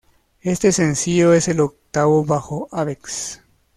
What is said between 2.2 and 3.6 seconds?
bajo Avex.